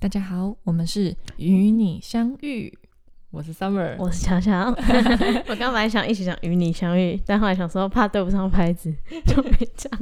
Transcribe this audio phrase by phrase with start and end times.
[0.00, 2.72] 大家好，我们是与你相遇，
[3.30, 4.74] 我是 Summer，我是强强。
[5.46, 8.90] 我刚本来想一起讲与你相遇，但后来想说怕对不上拍子，
[9.28, 9.92] 就没讲。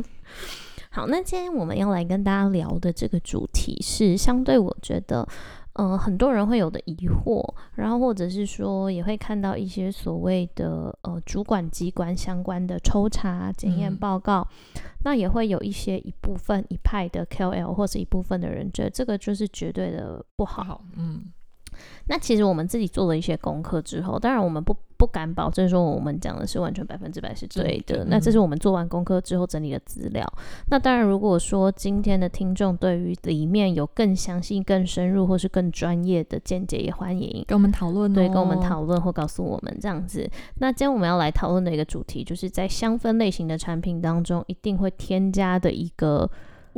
[0.90, 5.26] 好，那今天我们要来跟大家聊的这个主题是相对我觉得。
[5.78, 14.44] 嗯，很多人会有的疑惑，然后或者是说也会看到一些所谓的呃主管机关相关的抽查检验报告，
[15.04, 20.82] 那也会有一些一部分一派的 KOL 或者一部分的人觉得这个就是绝对的不好。
[20.96, 21.26] 嗯。
[22.08, 28.04] 那其实我们自己做了一些功课之后，当然我们不不敢保证说我们讲的是完全百分之百是对的。
[28.06, 30.26] 那这是我们做完功课之后整理的资料。
[30.66, 38.12] 那当然，如果说今天的听众对于里面有更详细、更深入或是更专业的见解，也欢迎跟我们讨论。
[38.12, 40.28] 对，跟我们讨论或告诉我们这样子。
[40.56, 46.28] 那今天我们要来讨论的一个主题，就是在香氛类型的产品当中，一定会添加的一个。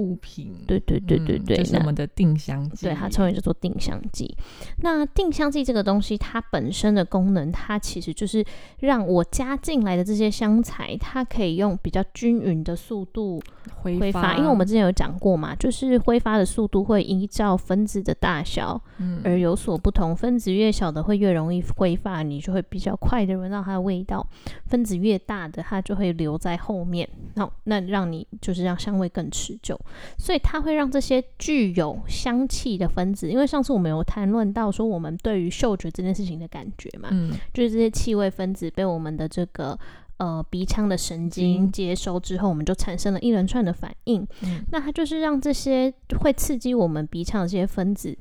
[0.01, 4.35] 物品，对对对对对，就是我们的定香剂，对它称为叫做定香剂。
[4.79, 8.43] 那定香剂这个东西，它本身的功能，它其实就是
[8.79, 13.41] 让我加进来的这些香材，它可以用比较均匀的速度
[13.77, 14.37] 挥发。
[14.37, 18.80] 因为我们之前有讲过嘛，就是挥发的速度会依照分子的大小
[19.23, 20.17] 而有所不同。
[20.17, 24.27] 分子越小的会越容易挥发，你就会比较快的闻到它的味道；
[24.67, 27.09] 分子越大的，它就会留在后面。
[27.35, 29.79] 那那让你就是让香味更持久。
[30.19, 39.79] 所以它会让这些具有香气的分子，因为上次我们有谈论到说，我们对于嗅觉这件事情的感觉嘛，嗯，就是这些气味分子被我们的这个
[40.18, 44.27] 呃鼻腔的神经接收之后，我们就产生了一连串的反应。
[44.71, 48.16] 那它就是让这些会刺激我们鼻腔的这些分子。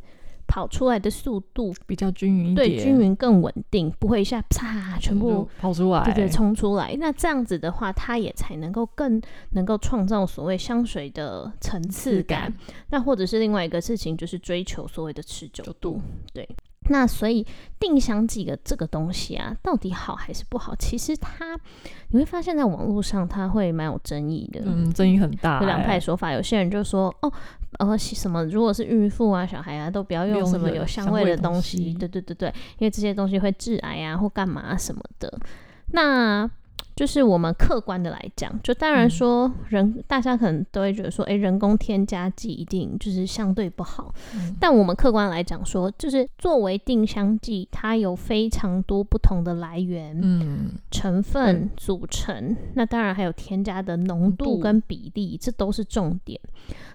[0.50, 6.94] 跑出来的速度比较均匀一点，对，均匀更稳定，不会一下啪全部跑出来，对对，冲出来。
[7.00, 12.52] 那这样子的话，它也才能够更能够创造所谓香水的层次感。
[12.90, 16.02] 那或者是另外一个事情，就是追求所谓的持久度，
[16.34, 16.50] 对。
[16.92, 17.46] 那所以
[17.80, 20.76] 定香剂的这个东西啊，到底好还是不好？
[20.76, 21.56] 其实它
[22.08, 24.62] 你会发现在网络上，它会蛮有争议的。
[24.66, 25.60] 嗯，争议很大。
[25.60, 27.32] 有两派说法，有些人就说哦，
[27.80, 31.94] 呃，什么如果是孕妇啊、小孩啊，都不要用什么有香味的东西。
[31.96, 35.34] 对对对对，因为这些东西会致癌啊，或干嘛什么的。
[35.92, 36.50] 那
[37.00, 44.14] 就是我们客观的来讲，就当然说人，大家可能都会觉得说，哎，人工添加剂一定就是相对不好。
[44.60, 52.54] 但我们客观来讲说，就是作为定香剂，它有非常多不同的来源、嗯，成分组成。
[52.74, 56.38] 那当然还有添加的浓度跟比例，这都是重点。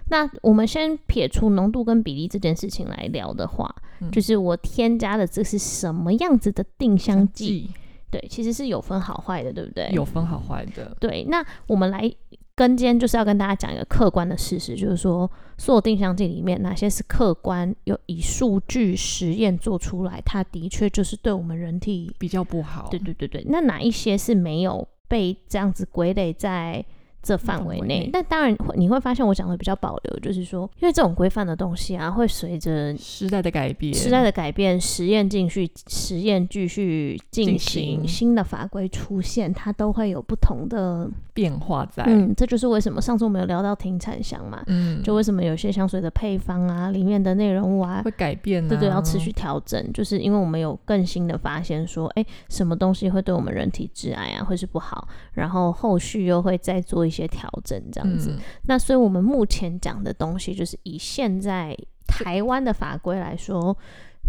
[0.09, 3.75] 那我们先撇除浓度跟比例这件事情来聊的话，
[4.11, 7.71] 就是我添加的这是什么样子的定香剂？
[8.11, 9.89] 对，其实是有分好坏的，对不对？
[9.91, 10.95] 有分好坏的。
[10.99, 12.09] 对，那我们来
[12.55, 22.87] 跟今天就是要跟大家讲一个客观的事实，就是说，所有定向剂里面哪些是客观有以数据实验做出来，它的确就是对我们人体比较不好。
[22.89, 26.85] 对对对对，那哪一些是没有被这样子归类在？
[27.25, 42.03] 这范围内，但当然你会发现我讲的比较保留，就是说，因为这种规范的东西啊，会随着时代的改变，时代的改变，实验继续，实验继续进行，新的法规出现，它都会有不同的变化在。
[42.05, 57.25] 嗯，这就是为什么上次我们有聊到停产香嘛，嗯，就为什么有些香水的配方啊，里面的内容物啊会改变，对对，要持续调整，就是因为我们有更新的发现，说，哎，什么东西会对我们人体致癌啊，会是不好，然后后续又会再做一些。
[57.25, 61.73] 些调整这样子，那所以我们目前讲的东西，就是以现在
[62.05, 63.77] 台湾的法规来说，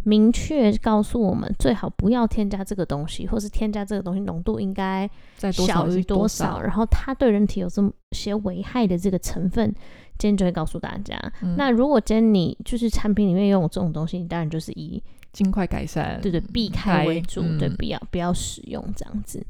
[0.05, 5.11] 明确告诉我们最好不要添加这个东西，或是添加这个东西浓度应该
[5.53, 9.75] 小于多少，然后它对人体有这么些危害的这个成分，
[10.17, 11.21] 今天就会告诉大家。
[11.57, 15.03] 那如果今天你就是产品里面用这种东西，你当然就是以
[15.33, 19.45] 尽快改善，对对，避开为主，对，不要不要使用这样子。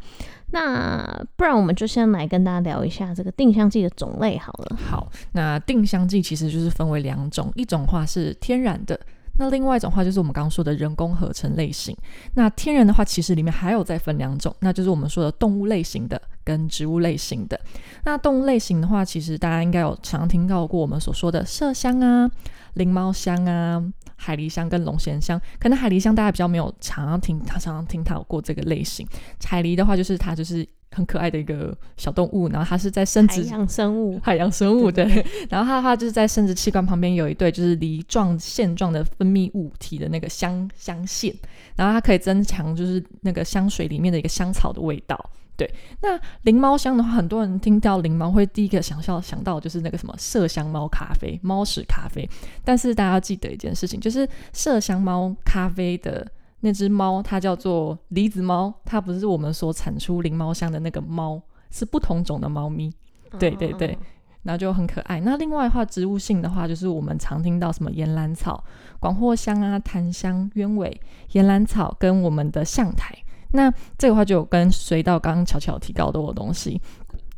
[0.53, 4.77] 那不然我们就先来跟大家聊一下这个定香剂的种类好了。
[4.77, 8.99] 好，那定香剂其实就是分为两种，一种话是天然的，
[9.39, 11.97] 那另外一种话就是我们刚刚说的人工合成类型。
[12.34, 17.60] 那天然的话，其实里面还有再分两种，那就是我们说的动物类型的跟植物类型的。
[18.04, 22.31] 那动物类型的话，其实大家应该有常听到过我们所说的麝香啊、
[22.75, 23.83] 灵猫香啊。
[24.16, 29.07] 海狸香跟龙涎香，可能海狸香大家比较没有常常听，他常常听到过这个类型。
[29.45, 35.04] 海狸的话，就是它就是很可爱的一个小动物，然后它是在生殖海洋生物，海洋生物对。
[35.51, 41.34] 然后它的话就是在生殖器官旁边有一对就是梨状线状的分泌物体的那个香香腺，
[41.77, 45.30] 然后它可以增强就是那个香水里面的一个香草的味道。
[45.57, 45.69] 对，
[46.03, 52.29] 那灵猫香的话，很多人听到灵猫会第一个想象想到就是那个什么麝香猫咖啡、猫屎咖啡。
[52.63, 56.27] 但是大家要记得一件事情，就是麝香猫咖啡的
[56.61, 62.93] 那只猫，它叫做梨子猫，它不是我们所产出灵猫香的那个猫，是不同种的猫咪。
[63.39, 63.99] 对对对，
[64.43, 65.21] 然后就很可爱。
[65.21, 68.63] 那另外的话，植物性的话，就是我们常听到什么岩兰草、
[69.01, 71.01] 广藿香啊、檀香、鸢尾、
[71.33, 73.15] 岩兰草跟我们的象台。
[73.53, 76.81] 那这个话就跟随到刚刚巧巧提到的我东西，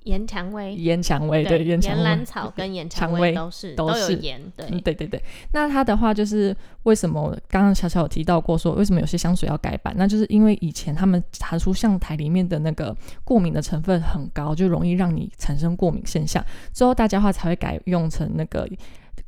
[0.05, 5.23] 岩蔷薇、岩蔷薇对，岩蔷兰草跟岩蔷薇都是都有岩，对对对对。
[5.53, 9.95] 那它的话就是为什么刚刚巧巧有提到过说为什么有些香水要改版？
[9.97, 18.67] 那就是因为以前他们查出象台里面的那个过敏的成分很高，就容易让你产生过敏现象，之后大家话才会改用成那个。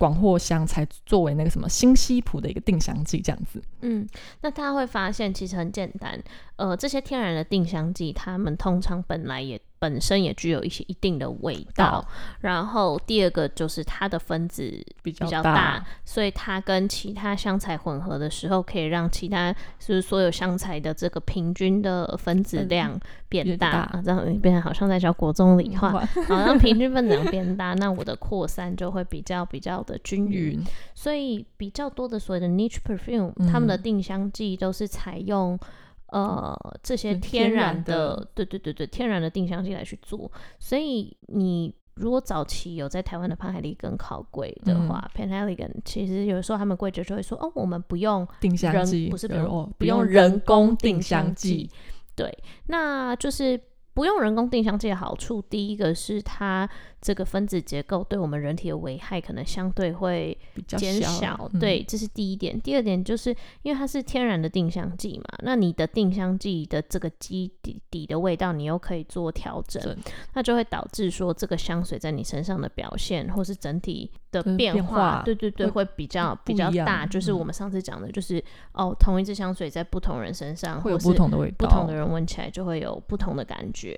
[0.00, 3.62] 广藿香才作为那个什么新西普的一个定香剂，这样子。
[3.82, 4.08] 嗯，
[4.41, 6.19] 那大家会发现其实很简单，
[6.56, 9.61] 呃，这些天然的定香剂，它们通常本来也。
[9.81, 12.06] 本身也具有一些一定的味道，
[12.41, 14.73] 然后第二个就是它的分子
[15.03, 22.97] 比较大，所以它跟其他香材混合的时候，可以让其他就是所有香材的这个平均的分子量
[23.29, 25.91] 变大，这样变成好像在教国中理化，
[26.29, 30.62] 好像平均分子量变大，那我的扩散就会比较比较的均匀，
[30.94, 33.81] 所以比较多的所谓的 niche perfume，他们的。
[33.81, 35.59] 定香剂都是采用。
[36.12, 40.31] 呃，这些天然的，对对对对，天然的定香剂来去做。
[40.59, 51.71] 所以你如果早期有在台湾的潘海利根考柜的话 i g a n 其实有时候他们柜姐就会说，哦，我们不用定香剂，不是不用不用人工定香剂。
[52.17, 52.37] 对，
[52.67, 53.59] 那就是
[54.00, 56.67] 不用人工定香剂的好处，第一个是它。
[57.02, 60.37] 这个分子结构对我们人体的危害可能相对会
[60.67, 62.61] 减小，对，这是第一点。
[62.61, 69.82] 第二点就是因为它是天然的定香剂嘛，那你的定香剂的这个基底底的味道，你又可以做调整，
[70.35, 77.06] 那就会导致说这个香水在你身上的表现，或是整体的变化，对对对，会比较比较大。
[77.06, 78.44] 就是我们上次讲的，就是
[78.75, 83.90] 哦，同一支香水在不同人身上会有不同的味道，不同的人闻起来就会有不同的感觉。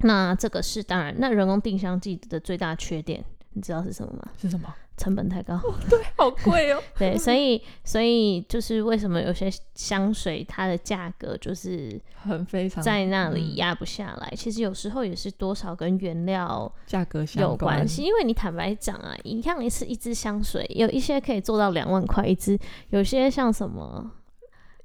[0.00, 3.24] 那这个是当然，那人工定香剂的最大缺点，
[3.54, 4.28] 你知道是什么吗？
[4.38, 4.74] 是什么？
[4.96, 5.60] 成本太高。
[5.90, 6.82] 对，好贵哦。
[6.98, 14.32] 对，所以所以就是为什么有些香水它的价格就是很非常在那里压不下来。
[14.34, 18.02] 其实有时候也是多少跟原料价格有关系。
[18.04, 22.58] 因为你坦白讲啊，一样一次一支香水，有一些可以做到两万块一支，
[22.88, 24.10] 有些像什么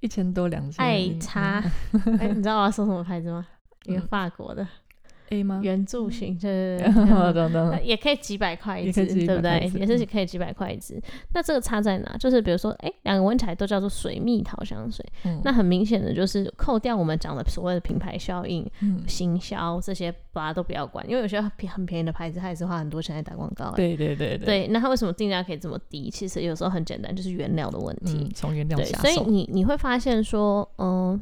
[0.02, 0.86] 一千多两千。
[0.86, 1.64] 爱差，
[2.20, 3.48] 哎，你知道我要说什么牌子吗？
[3.86, 4.68] 一个法国的。
[5.30, 5.62] A 吗？
[5.64, 9.72] 圆柱形，对等等， 也可以几百块一支，对不对？
[9.80, 11.02] 也是可以几百块一支。
[11.34, 12.18] 那这个差在哪？
[12.18, 15.06] 就是比如说，哎，两个闻起来都叫做水蜜桃香水，
[15.46, 18.70] 那很明显的就是扣掉我们讲的所谓的品牌效应、
[19.08, 23.72] 行销这些，把它都不要管，因为有些便很便宜的牌子，它也是花很多钱来打广告。
[23.72, 24.68] 对对对对。
[24.68, 26.10] 那它为什么定价可以这么低？
[26.10, 28.30] 其实有时候很简单，就是原料的问题。
[28.36, 29.04] 从原料下手。
[29.04, 31.18] 所以你你会发现说，嗯，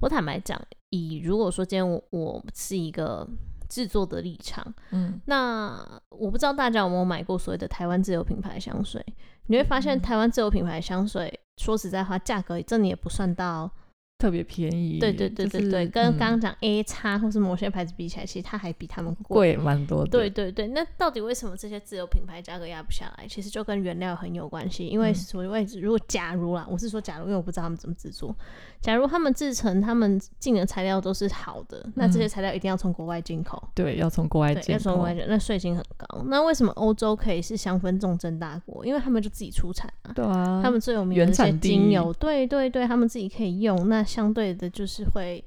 [0.00, 0.60] 我坦白讲。
[0.90, 3.28] 以如果说今天我我是一个
[3.68, 5.76] 制作的立场，嗯，那
[6.10, 9.04] 我不知道大家有没有买过所谓的台湾自有品牌香水，
[9.46, 13.70] 你会发现台湾自有品牌香水，说实在话，价格真的也不算到。
[14.18, 20.10] 特别便宜，对对对对对，跟刚刚讲 A 叉或是某些牌子比起来，其实它还比他们贵蛮多的。
[20.10, 23.26] 对对对，那到底为什么这些自有品牌价格压不下来？
[23.28, 24.86] 其实就跟原料很有关系。
[24.86, 28.34] 因为所谓如果假如啦，我是说假如，因为我不知道他们怎么制作。
[28.80, 33.62] 假如他们制成，他们进的材料都是好的，那这些材料一定要从国外进口。
[33.74, 36.24] 对，要从国外进，要从国外进，那税金很高。
[36.28, 38.86] 那为什么欧洲可以是香氛重镇大国？
[38.86, 40.12] 因为他们就自己出产啊。
[40.14, 43.88] 对啊，他们最有名的一些精油，对对对，他们自己可以用。
[43.88, 44.86] 那相对的就。
[44.86, 45.44] 是会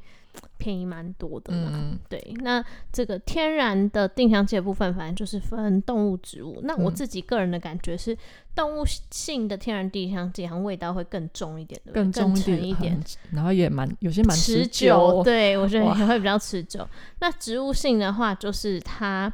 [0.57, 1.97] 便宜蛮多的嘛？
[2.07, 6.59] 对，那这个天然的定香剂的部分，反正就是分动物、植物。
[6.63, 8.15] 那我自己个人的感觉是，
[8.53, 13.01] 动物性的天然定香剂，好像味道会更重一点，更重一点，
[13.31, 15.23] 然后也蛮有些蛮持久。
[15.23, 16.87] 对我觉得也会比较持久。
[17.21, 19.33] 那植物性的话，就是它。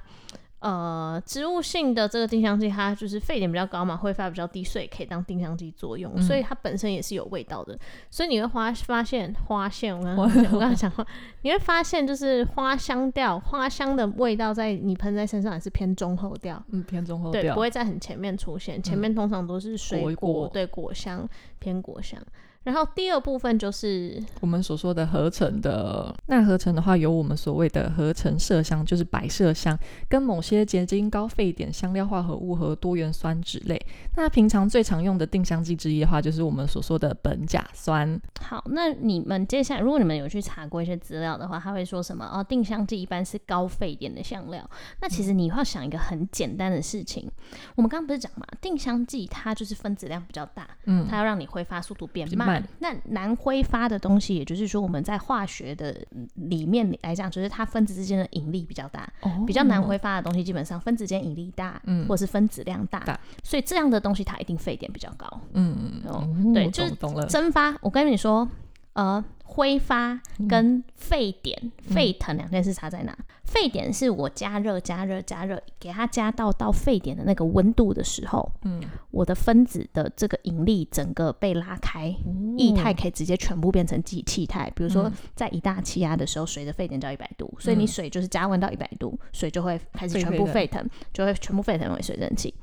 [0.66, 7.78] 呃，植物性的这个定香剂，它就是沸点比较高嘛，挥发比较低，所以可以当定香剂作用，所以它本身也是有味道的。
[8.10, 11.06] 所以你会发发现花线， 我刚刚我刚刚讲话，
[11.44, 21.30] 你会发现就是花香调、花香的味道，在你喷在身上也是偏中后调，嗯，偏中后调，对不会在很前面出现，前面通常都是水果，对果香
[21.60, 22.20] 偏果香。
[22.66, 29.78] 然后第二部分就是我们所说的合成的，那合成的话有我们所谓的合成麝香，就是白麝香，
[30.10, 33.80] 跟某些结晶高沸点香料化合物和多元酸酯类。
[34.18, 38.20] 那平常最常用的定香剂之一的话，就是我们所说的苯甲酸。
[38.42, 42.26] 好，那你们接下来如果你们有去查过一些资料的话，他会说什么？
[42.26, 44.68] 哦，定香剂一般是高沸点的香料。
[45.02, 47.30] 那其实你要想一个很简单的事情，
[47.76, 52.55] 我们刚刚不是讲嘛，定香剂它就是分子量比较大，嗯，它要让你挥发速度变慢。
[52.80, 55.96] 那难挥发的东西，也就是说我们在化学的
[56.36, 59.08] 里面来讲，就是它分子之间的引力比较大。
[59.22, 65.28] 哦，比较难挥发的东西，基本上分子间引力大，嗯，或者是分子量大，所以这样的东西它一定沸点比较高。
[65.54, 66.96] 嗯嗯哦，对，就是
[67.28, 67.76] 蒸发。
[67.82, 68.48] 我跟你说，
[68.94, 69.24] 呃。
[69.48, 73.18] 挥发跟沸点、沸腾两件事差在哪？
[73.46, 82.14] 沸点是我加热、加热、加热，给它加到到沸点的那个温度的时候，嗯，我的分子的这个引力整个被拉开，
[82.58, 84.70] 液态可以直接全部变成气气态。
[84.76, 90.84] 比如说在一大气压的时候，水的沸点叫一百度，所以你水就是加温到一百度，水就会开始全部沸腾，
[91.14, 92.54] 就会全部沸腾为水蒸气。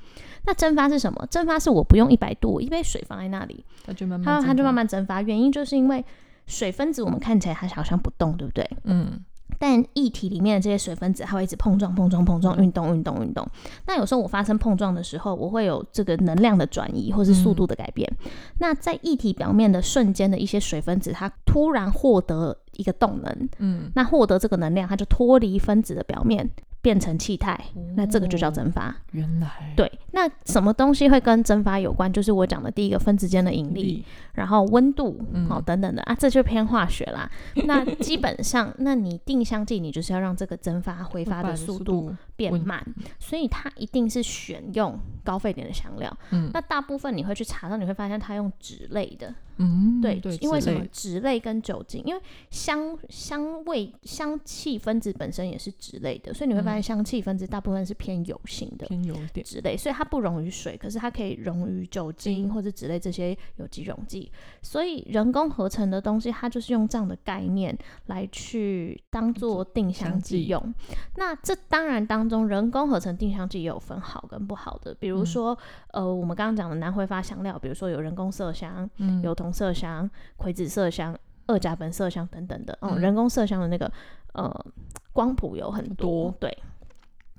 [0.45, 1.25] 那蒸发是什么？
[1.31, 5.23] 蒸发是我不用一百度，一杯水放在那里，它就慢慢它就慢慢蒸发。
[5.23, 6.05] 原因就是因为。
[6.47, 8.69] 水分子我们看起来它好像不动，对不对？
[8.85, 9.25] 嗯。
[9.59, 13.47] 但液体里面的这些水分子，它会一直碰撞、碰撞、碰撞、运动、运动、运动。
[13.87, 18.11] 那有时候我发生碰撞的时候，我会有这个能量的转移，或是速度的改变。
[18.59, 26.51] 那在液体表面的瞬间的一些水分子，它突然获得一个动能，嗯，那获得这个能量，它就脱离分子的表面。
[26.83, 27.59] 变成气态，
[27.95, 28.95] 那这个就叫蒸发。
[29.12, 32.12] 原来对，那什么东西会跟蒸发有关？
[32.12, 37.31] 就是我讲的第一个分子间的引力，然后温度，哦等等的啊，这就偏化学啦。
[37.67, 42.85] 那基本上，那你定香剂，你就是要让这个蒸发挥发的速度变慢，
[43.21, 46.15] 所以它一定是选用高沸点的香料。
[46.31, 49.33] 嗯，那大部分你会去查到，你会发现它用脂类的。
[49.59, 50.87] 嗯，对，因为什么？
[50.92, 64.30] 脂类跟酒精，因为香香味香气分子本身也是脂类的，所以你会发现香气分子大部分是偏油性的，偏油点酯类，所以它不溶于水，可是它可以溶于酒精或者脂类这些有机溶剂。
[64.62, 70.75] 所以人工合成的东西，它就是用这样的概念来去当做定香剂用。
[71.16, 75.56] 那这当然当中人工合成定香剂也有分好跟不好的，比如说
[75.92, 83.91] 呃，我们刚刚讲的南挥发香料，比如说有人工麝香，嗯，有同麝香、葵子麝香、二甲苯麝香等等的，哦，人工麝香的那个
[84.35, 84.51] 呃
[85.13, 86.57] 光谱有很多，对。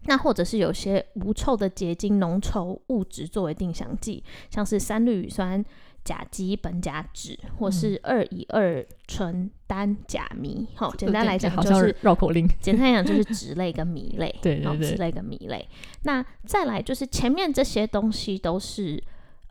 [0.05, 5.63] 那或者是有些无臭的结晶浓稠物质作为定香剂，像是三氯乙酸
[6.03, 10.67] 甲基苯甲酯，或是二乙二醇单甲醚。
[10.75, 12.45] 好，简单来讲就是绕口令。
[12.59, 15.65] 简单来讲就是 酯类跟醚类，对对对，酯类跟醚类。
[16.01, 19.01] 那再来就是前面这些东西都是，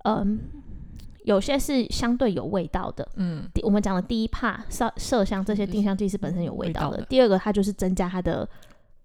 [0.05, 0.39] 嗯。
[1.25, 7.01] 有些是相对有味道的，嗯，我们讲的第一帕麝麝香这些定香剂是本身有味道的。
[7.09, 8.49] 第二个，它就是增加它的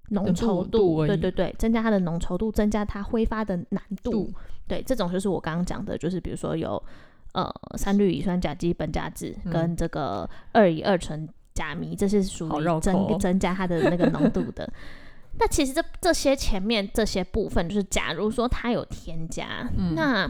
[0.10, 4.34] 浓稠度，对对对，增加它的浓稠度，增加它挥发的难度。
[4.68, 6.82] 对，这种就是我刚刚讲的，就是比如说有
[7.34, 7.48] 呃
[7.78, 14.68] 三氯乙酸甲基苯甲酯跟这个二乙二醇甲醚，这是属于增增加它的那个浓度的。
[15.40, 20.28] 那其实这这些前面这些部分，就是假如说它有添加，那。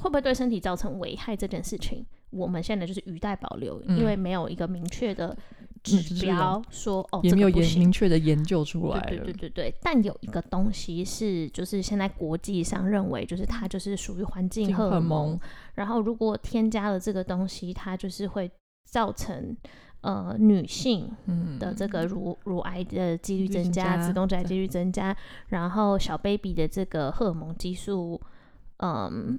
[0.00, 5.36] 会不会对身体造成危害这件事情，我们现在就是语带保留，因为没有一个明确的
[5.82, 9.00] 指标说哦，也没有研明确的研究出来。
[9.00, 15.38] 对对对对，但有一个东西是，就是现在国际上认为，就是它就是属于环境荷尔蒙。
[15.74, 18.50] 然后如果添加了这个东西，它就是会
[18.88, 19.54] 造成
[20.00, 21.10] 呃女性
[21.58, 25.14] 的这个乳乳癌的几率增加，子宫癌几率增加，
[25.48, 28.18] 然后小 baby 的这个荷尔蒙激素，
[28.78, 29.38] 嗯。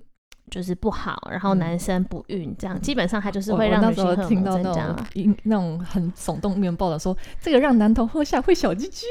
[0.51, 4.95] 就是不好，然后男生不孕，这样基本上他就是会让女性荷尔蒙增加。
[5.43, 9.05] 那种很耸动面报的说，这个让男童喝下会小鸡鸡。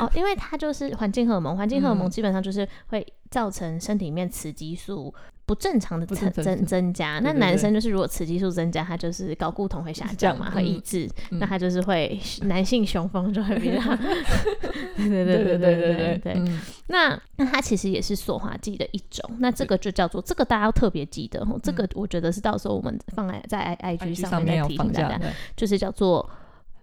[0.00, 5.12] 哦，因为它就是环境荷尔蒙，环境荷尔蒙基本上就是会造成身体里面雌激素
[5.44, 13.80] 不正常的增增增加，那男生就是如果雌激素增加，他就是高固酮会下降嘛，会抑制，那他就是会男性雄风就会比较。
[14.96, 16.52] 对对对对对对对。
[16.86, 25.20] 那那它其实也是塑化剂的一种，那这个就叫做这个大家要特别记得，这个我觉得是到时候我们放在在 I I G 上面再提醒大家，
[25.56, 26.30] 就是叫做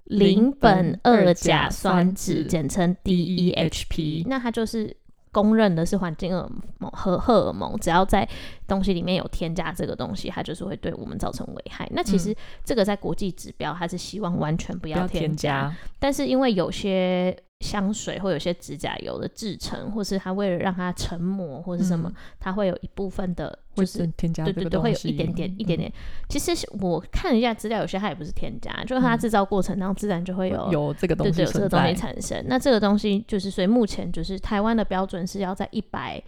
[0.03, 4.97] 邻苯二甲酸酯，简称 D E H P，那它就是。
[5.31, 8.27] 公认的是环境荷尔蒙和荷尔蒙，只要在
[8.67, 11.87] 东西里面有添加这个东西，它就是会对我们造成危害。
[11.91, 12.35] 那其实
[12.65, 25.93] 这个在国际指标，它是希望完全不要添加，但是因为有些香水或有些指甲油的制成，或是它为了让它成膜或是什么，嗯它会有一部分的，就是添加对对对，会有一点点一点嗯点。
[26.27, 30.71] 其实是我看了一下资料，有些它也不是添加，就是它嗯制造过程当中自然就会有。
[30.71, 32.43] 有这个东对对，西存有这个东西产生。
[32.47, 36.21] 那这个东西就是，所以目前就是台湾的标准是要在一百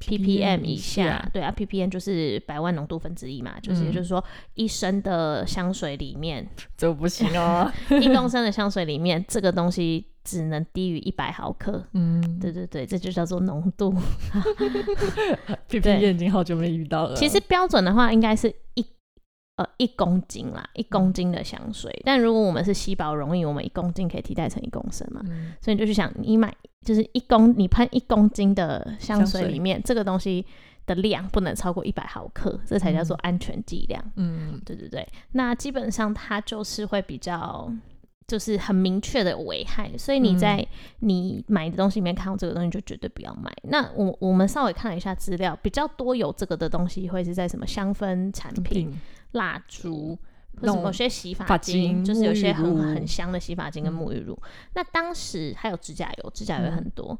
[0.00, 4.22] ppm 以下，对啊，ppm 就是百万浓度分之一嘛，就是也嗯就是说，
[4.54, 7.70] 一升的香水里面， 这不行哦。
[8.00, 11.82] 一公升的香水里面，这个东西只能低于一百毫克。
[11.92, 13.92] 嗯，对对对，这就叫做浓度。
[15.68, 17.14] P P 对眼已经好久没遇到了。
[17.16, 18.84] 其实标准的话，应该是一
[19.56, 21.92] 呃一公斤啦，一公斤的香水。
[22.04, 25.20] 但如果我们是吸饱容易，我们一公斤可以替代成一公升嘛。
[25.28, 30.44] 嗯，所以你就去想，你买就是一公，你喷一公斤的香水里面，这个东西
[30.86, 34.02] 的量不能超过一百毫克，这才叫做安全剂量。
[34.16, 37.70] 嗯，对对对，那基本上它就是会比较。
[38.26, 40.66] 就是很明确的危害，所以你在
[40.98, 43.52] 你买的东西里面看到这个东西，就绝对不要买。
[43.62, 49.00] 那我我们稍微看了一下资料，比较多有这个的东西会是在什么香氛产品、品
[49.32, 50.18] 蜡烛，
[50.60, 54.36] 或者某些洗发发精，精就是有些很很香的洗发精跟嗯沐浴露。
[54.74, 57.18] 那当时还有指甲油，指甲油也很嗯多。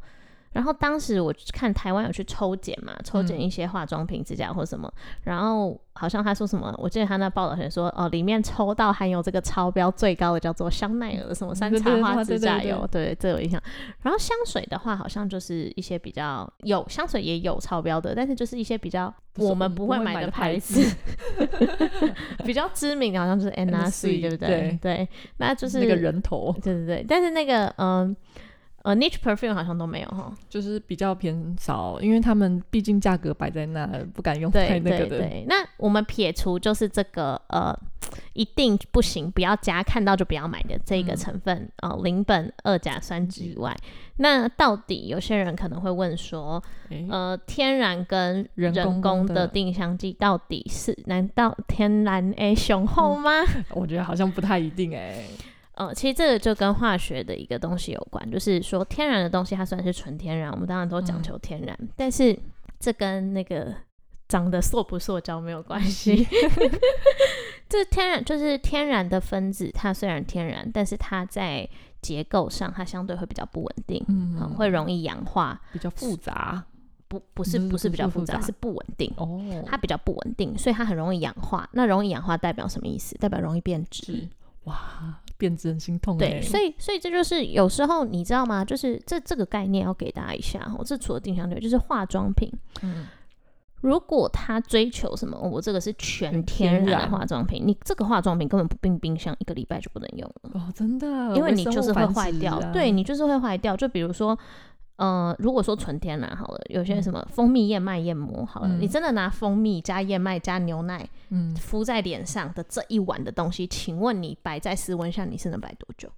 [0.57, 4.91] 然后当时我看台湾有去抽检嘛，抽检嗯一些化妆品、指甲或什么，
[5.23, 13.63] 然后好像他说什么，我记得他那报道写说，哦，里面抽到含有这个超标最高的叫做香奈儿的什么山茶花对对对对指甲油，对，这有印象。
[14.01, 20.81] 然后香水的话，好像就是一些比较有香水也有超标的，但是就是一些比较我们不会买的牌牌子，
[22.47, 24.49] 比较知名的好像就是 Sui，对不对？
[24.49, 28.17] 对对，那就是那个人头，对对对，但是那个嗯呃
[28.95, 30.33] Niche Perfume 好像都没有哈。
[30.49, 35.07] 就是比较偏少，因为他们毕竟价格摆在那，不敢用对太那个的。
[35.07, 37.77] 对对，那我们撇除就是这个呃
[38.35, 43.75] 一定不行，不要加，看到就不要买的这个嗯成分呃邻苯二甲酸酯以外，
[44.19, 53.31] 那到底有些人可能会问说，诶呃，天然跟人工工的的定香剂到底是难道天然诶雄厚吗？
[53.75, 55.25] 我觉得好像不太一定哎、
[55.77, 62.39] 呃，其实这个就跟化学的一个东西有关，就是说天然的东西它虽然是纯天然，我们当然都讲求天然，但是
[62.81, 63.75] 这跟那个
[64.27, 66.27] 长得塑不塑胶没有关系。
[67.69, 71.69] 这天然就是天然的分子，它虽然天然，但是它在
[72.01, 76.65] 结构上它相对会比较不稳定，嗯嗯，会容易氧化，比较复杂
[77.07, 79.13] 不不是不是比较复杂是不稳定。
[79.17, 79.43] 哦。
[79.67, 81.69] 它比较不稳定，所以它很容易氧化。
[81.73, 83.15] 那容易氧化代表什么意思？
[83.19, 84.27] 代表容易变质。
[84.67, 86.43] 是哇，变质很心痛对，哎。
[86.43, 88.65] 所以所以这就是有时候你知道吗？
[88.65, 90.83] 就是这这个概念要给大家一下哦。
[90.85, 92.53] 这除了定香酒，就是化妆品。
[92.83, 93.07] 嗯，
[93.81, 102.57] 如果他追求什么，哦我这个是全全天然的化妆品，你这个化妆品根本不冰冰箱，一个礼拜就不能用了，哦，真的，因为你就是会坏掉。
[102.57, 103.77] 啊对你就是会坏掉。
[103.77, 104.39] 就比如说。
[104.97, 116.09] 呃，如果说纯天然好了，有些嗯什么蜂蜜燕麦燕膜好了，你嗯真的拿蜂蜜加燕麦加牛奶嗯，敷在脸上的这一碗的东西，请问你摆在室温下，你是能摆多久？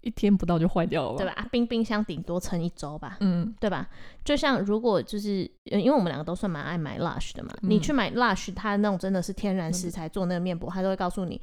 [0.00, 1.26] 一天不到就坏掉了，对？
[1.26, 1.32] 吧？
[1.32, 3.88] 啊冰冰箱顶多撑一周吧，嗯，对吧？
[4.22, 11.40] 就像如果就是，呃因为我们两个都算蛮爱买 Lush 的嘛，你嗯去买 Lush，它那种真的是天然食材做那个面膜，它都会告诉你。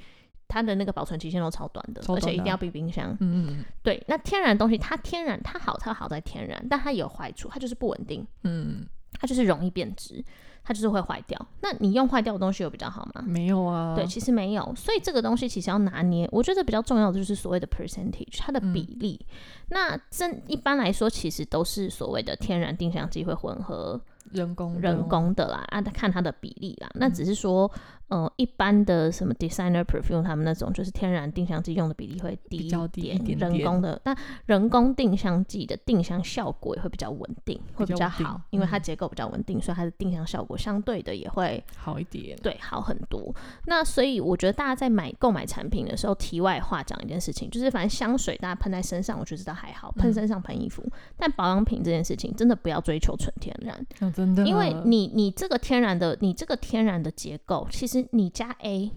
[0.51, 3.15] 它的那个保存期限都超短的，短的啊而且一定要冰冰箱。
[3.21, 10.23] 嗯嗯对，那天然的东西，它天然它好，它好在天然，但它有坏处，它就是不稳定，嗯，它就是容易变质，
[10.63, 11.47] 它就是会坏掉。
[11.61, 13.23] 那你用坏掉的东西有比较好吗？
[13.25, 19.25] 没有啊，对，其实没有，所以这个东西其实要拿捏，我觉得比较重要的就是所谓的 percentage，它的嗯比例。
[19.69, 23.99] 那真一般来说，其实都是所谓的天然定香剂会混合
[24.31, 26.89] 人工人工的啦，啊，看它的比例啦。
[26.95, 27.69] 那嗯只是说，
[28.11, 34.13] 呃，一般的什么 designer perfume，他们那种就是天然定香剂用的比例会低一点人工的，但
[34.47, 43.33] 人工定香剂的定香效果也会比较稳定，会比较好，因为它嗯结构比较稳定，所以它的定香效果相对的也会好一点，对，好很多。
[43.65, 50.83] 那所以我觉得大家在买购买产品的时候，题外话讲一件事情，就是反正香水大家喷在身上，我觉得倒还好，喷嗯身上喷衣服。
[51.15, 58.91] 但保养品这件事情，真的不要追求纯天然，哦，真的，因为你你这个天然的，你这个天然的结构，其实你加 A。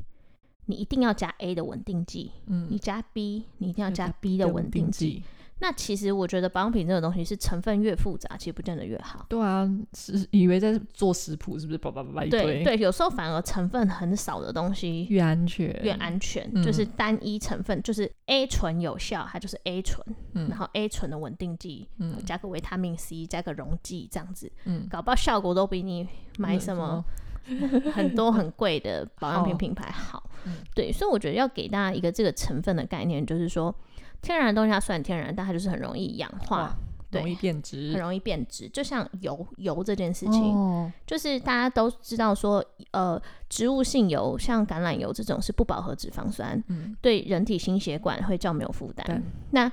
[0.66, 5.22] 你一定要加 A 的稳定剂，嗯你加 B，你一定要加 B 的的稳定剂。，
[5.58, 9.26] 那其实我觉得保养品这种东西是成分越复杂，其实不见得越好。
[9.28, 11.76] 对啊，是以为在做食谱是不是？
[11.76, 27.04] 叭叭叭叭一堆，对对，有时候反而成分很少的东西越安全越安全，嗯就是单一成分，就是 A 醇有效，它就是 A 醇，嗯然后 A 醇的稳定剂，嗯加个维他命 C，加个溶剂，这样子，嗯，搞不好效果都比你买嗯什么
[27.92, 30.30] 很多很贵的保养品品牌好。
[30.46, 33.74] 嗯对，所以我觉得要给大家一个这个成分的概念，就是说。
[34.22, 36.76] 天然的东西它虽然天然，但它就是很容易氧化哇，
[37.10, 38.66] 对容易变质，很容易变质。
[38.70, 49.22] 就像油油这件事情，哦，就是大家都知道说，呃，植物性油像橄榄油这种是不饱和脂肪酸，嗯，对人体心血管会较没有负担。
[49.50, 49.70] 那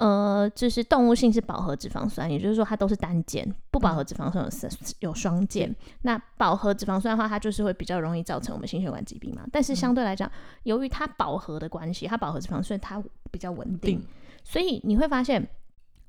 [0.00, 5.74] 呃，就是动物性是饱和脂肪酸，也就是说它都是单键，不饱和脂肪酸有三有双键。
[6.02, 9.46] 那饱和脂肪酸的话，它就是会比较容易造成我们心血管疾病嘛。
[9.52, 10.30] 但是相对来讲，
[10.62, 14.06] 由于它饱和的关系，它饱和脂肪酸它比较稳定定，
[14.42, 15.46] 所以你会发现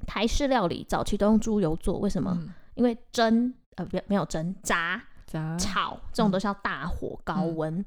[0.08, 2.32] 台式料理早期都用猪油做，为什么？
[2.40, 2.54] 嗯。
[2.76, 7.86] 因为蒸呃不没有蒸炸炸炒这种都是要大火高温，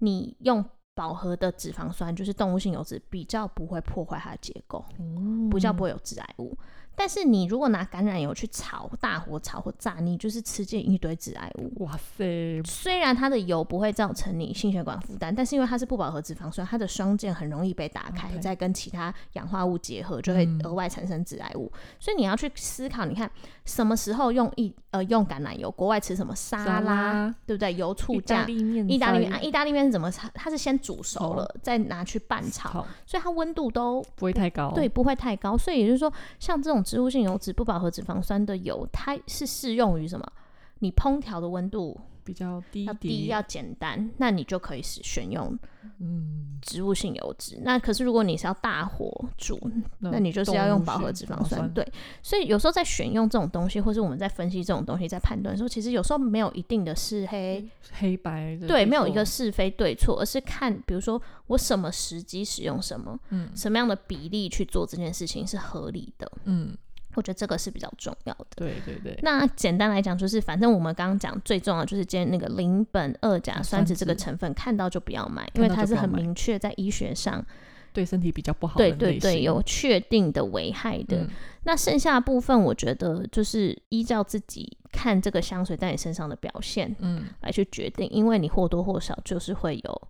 [0.00, 0.62] 你用
[0.94, 6.56] 饱和的脂肪酸就是动物性油脂，比较不会破坏它的结构，嗯比较不会有致癌物。
[6.96, 11.84] 但是你如果拿橄榄油去炒，大火炒或炸，你就是吃进一堆致癌物。
[11.84, 21.70] 哇塞，虽然它的油不会造成你心血管负担，但是因为它是不饱和脂肪酸，它的双键很容易被打开再跟其他氧化物结合，就会嗯额外产生致癌物。
[21.98, 23.30] 所以你要去思考，你看
[23.64, 27.74] 什么时候用一呃用橄榄油，国外吃什么沙沙拉，对不对？
[27.74, 28.44] 油醋酱。
[28.44, 30.28] 意大利面啊，意大利面是怎么炒？
[30.34, 35.56] 它是先煮熟炒了，再拿去拌炒，所以它温度都不会太高，对，不会太高。
[35.56, 40.32] 所以也就是说，像这种植物性油脂、不饱和脂肪酸的油，它是适用于什么？
[40.78, 45.56] 你烹调的温度比较低要低、要简单，那你就可以使选用
[46.00, 47.60] 嗯，植物性油脂。
[47.62, 49.60] 那可是如果你是要大火煮，
[49.98, 51.70] 那你就是要用饱和脂肪酸。
[51.72, 51.86] 对，
[52.22, 57.68] 所以有时候在选用这种东西，或是我们在分析这种东西，在判断的时候，其实有时候没有一定的是黑。
[57.92, 66.30] 黑白的对，没有一个是非对错，而是看，比如说我什么时机使用什么，嗯什么样的比例去做这件事情是合理的。
[66.44, 66.74] 嗯，
[67.16, 68.46] 我觉得这个是比较重要的。
[68.56, 77.44] 对对对，那简单来讲，就是反正我们刚刚讲最重要的就是今天那个邻苯二甲酸酯这个成分，看到就不要买，因为它是很明确在医学上，
[77.92, 81.18] 对身体比较不好对对对，有确定的危害的。
[81.18, 81.28] 嗯
[81.66, 90.02] 那剩下的部分，我觉得就是依照自己看这个香水在你身上的表现嗯来去决定，因为你或多或少就是会有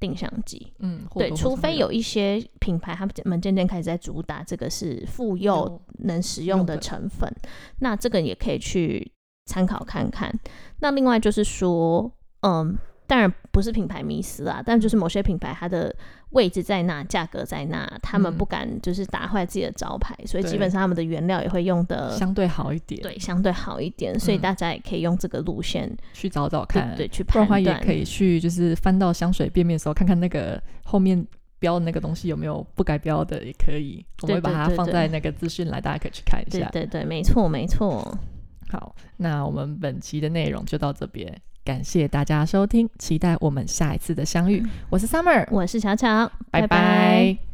[0.00, 0.72] 定向剂。
[0.80, 7.30] 嗯，对，除非有一些品牌，他们渐渐开始在主打这个是妇幼能使用的成分，
[7.78, 9.12] 那这个也可以去
[9.46, 10.32] 参考看看。
[10.80, 12.10] 那另外就是说，
[12.40, 12.76] 嗯，
[13.10, 15.92] 当然不是品牌迷思啊，但就是某些品牌它的
[16.30, 18.38] 位置在那，价格在那，他们嗯。
[18.38, 24.40] 不敢就是打坏自己的招牌，所以基本上他们的原料也会用的相对好一点，对相对好一点，所以嗯。
[24.40, 27.80] 大家也可以用这个路线，去找找看，对去不然判断。
[27.80, 31.26] 也可以去就是翻到香水背面的时候，看看那个后面
[31.58, 36.68] 标的那个东西有没有不该标的，也可以，我们会把它放在那个资讯栏，大家可以去看一下。
[36.70, 38.16] 对对对，没错没错。
[38.70, 44.64] 好，那我们本期的内容就到这边，感谢大家收听，期待我们下一次的相遇。
[44.88, 45.94] 我是 Summer，我是巧。
[45.94, 46.62] 巧，拜。
[46.62, 47.49] 拜拜